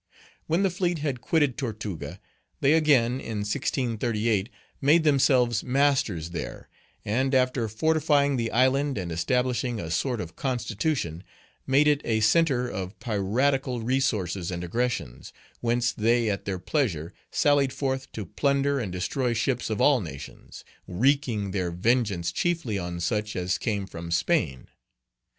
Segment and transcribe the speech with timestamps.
[0.47, 2.19] When the fleet had quitted Tortuga,
[2.59, 4.49] they again, in 1638,
[4.81, 6.69] made themselves masters there,
[7.05, 11.23] and, after fortifying the island and establishing a sort of constitution,
[11.67, 17.71] made it a centre of piratical resources and aggressions, whence they at their pleasure sallied
[17.71, 23.35] forth to plunder and destroy ships of all nations, wreaking their vengeance chiefly on such
[23.35, 24.67] as came from Spain.